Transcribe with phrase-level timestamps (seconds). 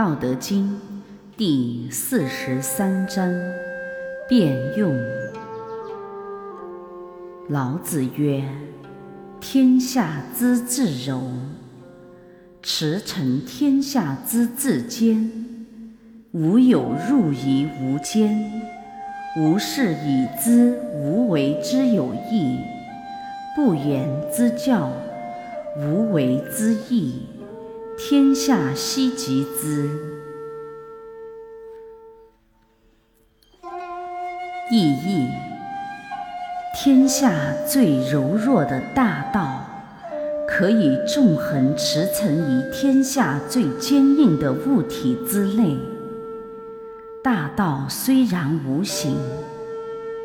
[0.00, 0.66] 道德经》
[1.36, 3.30] 第四十三章：
[4.26, 4.98] 变用。
[7.50, 8.42] 老子曰
[9.42, 11.20] ：“天下之至柔，
[12.62, 15.30] 驰骋天下之至坚。
[16.32, 18.50] 无有入夷无间，
[19.36, 22.56] 无事以知无为之有益。
[23.54, 24.90] 不言之教，
[25.76, 27.26] 无为之义。”
[28.02, 29.90] 天下希及之。
[34.72, 35.28] 意义：
[36.74, 37.30] 天下
[37.68, 39.66] 最柔弱的大道，
[40.48, 45.76] 可以纵横驰骋于天下最坚硬的物体之内。
[47.22, 49.14] 大道虽然无形，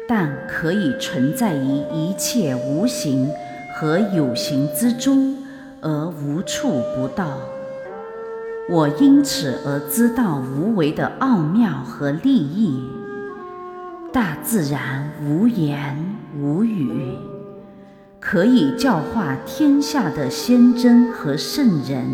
[0.08, 3.30] 但可以存在于一切无形
[3.76, 5.36] 和有形之中，
[5.82, 7.38] 而无处不到。
[8.68, 12.84] 我因此而知道无为的奥妙和利益。
[14.12, 16.04] 大自然无言
[16.40, 17.16] 无语，
[18.20, 22.08] 可以教化天下的先真和圣人。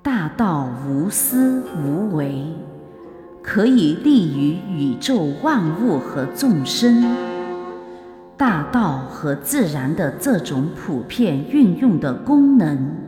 [0.00, 2.46] 大道无私无为，
[3.42, 7.04] 可以利于宇宙万物和众生。
[8.38, 13.07] 大道和自然的这种普遍运用的功能。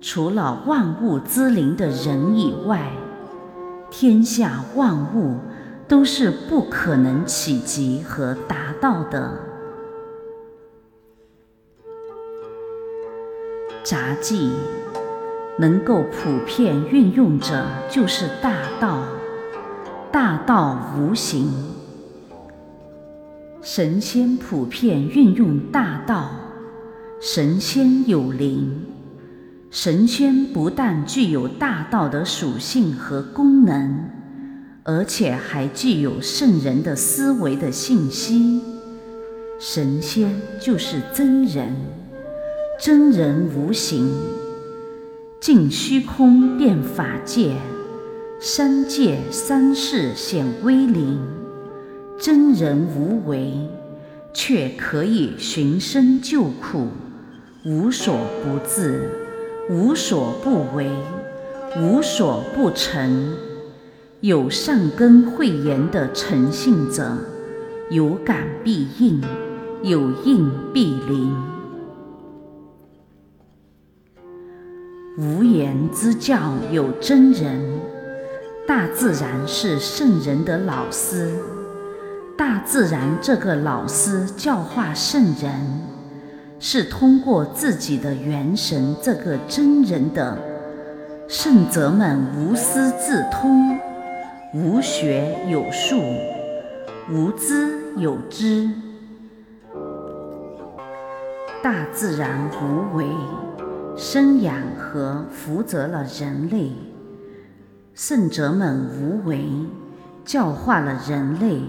[0.00, 2.90] 除了万物之灵的人以外，
[3.90, 5.36] 天下万物
[5.86, 9.38] 都是不可能企及和达到的。
[13.82, 14.52] 杂技
[15.58, 19.02] 能够普遍运用者，就是大道。
[20.12, 21.52] 大道无形，
[23.62, 26.30] 神仙普遍运用大道，
[27.20, 28.86] 神仙有灵。
[29.70, 34.10] 神仙不但具有大道的属性和功能，
[34.82, 38.60] 而且还具有圣人的思维的信息。
[39.60, 41.72] 神仙就是真人，
[42.80, 44.10] 真人无形，
[45.40, 47.54] 尽虚空变法界，
[48.40, 51.20] 三界三世显威灵。
[52.18, 53.54] 真人无为，
[54.34, 56.88] 却可以寻声救苦，
[57.64, 59.08] 无所不至。
[59.70, 60.90] 无所不为，
[61.78, 63.36] 无所不成。
[64.20, 67.16] 有善根慧言的诚信者，
[67.88, 69.22] 有感必应，
[69.84, 71.36] 有应必灵。
[75.16, 77.80] 无言之教有真人，
[78.66, 81.32] 大自然是圣人的老师。
[82.36, 85.89] 大自然这个老师教化圣人。
[86.62, 90.36] 是通过自己的元神这个真人的
[91.26, 93.78] 圣者们无师自通，
[94.52, 95.98] 无学有术，
[97.10, 98.70] 无知有知。
[101.62, 103.06] 大自然无为，
[103.96, 106.72] 生养和福泽了人类。
[107.94, 109.46] 圣者们无为，
[110.26, 111.62] 教化了人类。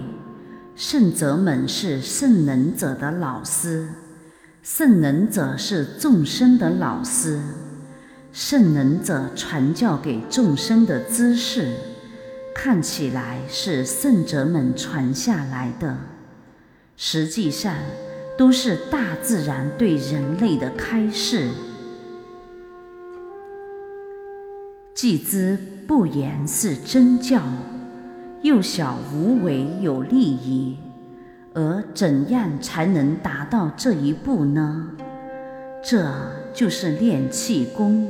[0.74, 3.88] 圣者们是圣能者的老师。
[4.62, 7.40] 圣能者是众生的老师，
[8.32, 11.74] 圣能者传教给众生的知识，
[12.54, 15.96] 看起来是圣者们传下来的，
[16.96, 17.74] 实际上
[18.38, 21.50] 都是大自然对人类的开示。
[24.94, 25.58] 既知
[25.88, 27.42] 不言是真教，
[28.42, 30.76] 又晓无为有利益。
[31.54, 34.88] 而怎样才能达到这一步呢？
[35.84, 36.10] 这
[36.54, 38.06] 就是练气功、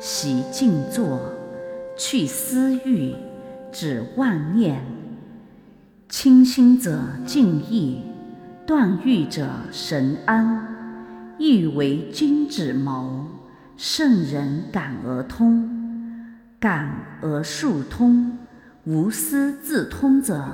[0.00, 1.20] 习静坐、
[1.96, 3.14] 去私欲、
[3.70, 4.82] 止妄念。
[6.08, 8.02] 清心者静意，
[8.66, 10.68] 断欲者神安。
[11.38, 13.26] 欲为君子谋，
[13.76, 15.68] 圣人感而通，
[16.60, 18.38] 感而速通，
[18.84, 20.44] 无私自通者。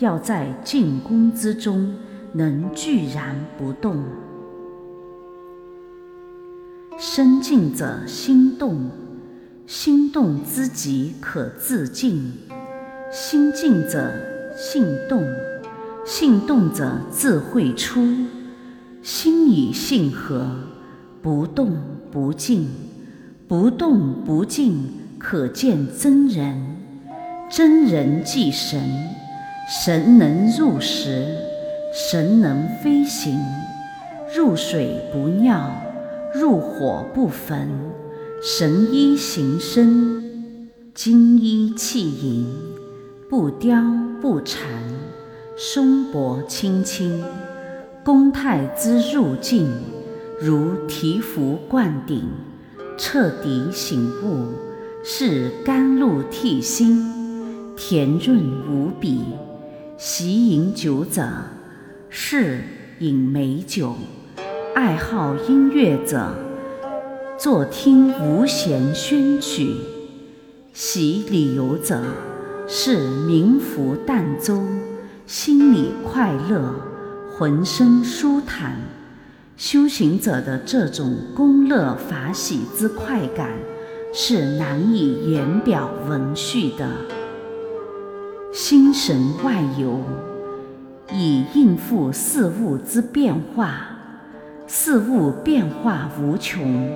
[0.00, 1.94] 要在静功之中
[2.32, 4.02] 能居然不动，
[6.98, 8.90] 身静者心动，
[9.66, 12.32] 心动之极可自静；
[13.12, 14.10] 心静者
[14.56, 15.22] 性动，
[16.06, 18.00] 性动者自会出。
[19.02, 20.46] 心与性合，
[21.20, 21.76] 不动
[22.10, 22.68] 不静，
[23.46, 24.82] 不动不静
[25.18, 26.76] 可见真人，
[27.50, 28.80] 真人即神。
[29.72, 31.28] 神能入石，
[31.94, 33.38] 神能飞行，
[34.34, 35.70] 入水不尿，
[36.34, 37.68] 入火不焚，
[38.42, 40.28] 神医行身。
[40.92, 42.52] 金衣气盈，
[43.28, 43.80] 不雕
[44.20, 44.60] 不缠，
[45.56, 47.22] 松柏青青，
[48.04, 49.70] 宫泰姿入境，
[50.40, 52.28] 如醍醐灌顶，
[52.98, 54.48] 彻底醒悟，
[55.04, 58.36] 是甘露替心，甜润
[58.68, 59.20] 无比。
[60.02, 61.28] 习饮酒者，
[62.08, 62.64] 是
[63.00, 63.96] 饮美酒；
[64.74, 66.32] 爱好音乐者，
[67.38, 69.66] 坐听无弦宣曲；
[70.72, 72.00] 喜旅游者，
[72.66, 74.62] 是冥浮淡舟，
[75.26, 76.76] 心里快乐，
[77.36, 78.78] 浑身舒坦。
[79.58, 83.50] 修行者的这种功乐法喜之快感，
[84.14, 86.88] 是难以言表文叙的。
[88.62, 90.00] 心神外游，
[91.10, 93.86] 以应付事物之变化。
[94.66, 96.90] 事物变化无穷，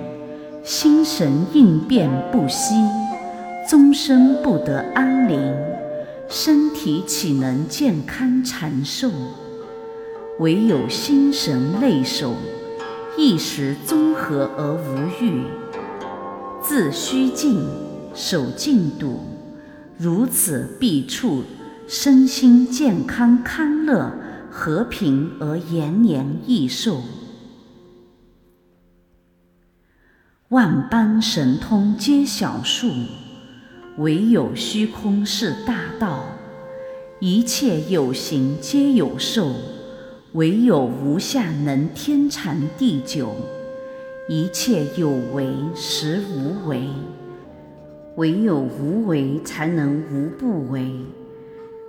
[0.63, 2.75] 心神应变不息，
[3.67, 5.55] 终身不得安宁，
[6.29, 9.09] 身体岂能健康长寿？
[10.37, 12.35] 唯有心神内守，
[13.17, 15.41] 意识综合而无欲，
[16.61, 17.67] 自虚静，
[18.13, 19.19] 守静笃。
[19.97, 21.43] 如此必处
[21.87, 24.11] 身心健康康乐
[24.51, 27.01] 和平而延年益寿。
[30.49, 32.91] 万般神通皆小数，
[33.97, 36.25] 唯有虚空是大道。
[37.19, 39.53] 一切有形皆有寿，
[40.33, 43.33] 唯有无相能天长地久。
[44.27, 46.89] 一切有为实无为。
[48.15, 50.91] 唯有无为，才能无不为。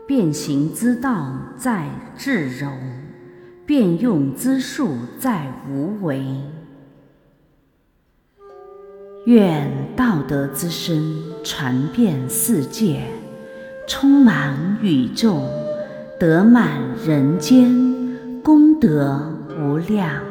[0.06, 2.70] 变行之道在至柔，
[3.64, 6.24] 变用之术在无为。
[9.26, 13.02] 愿道德之声传遍世界，
[13.88, 15.42] 充满宇宙，
[16.20, 20.22] 得满人间，功德无量。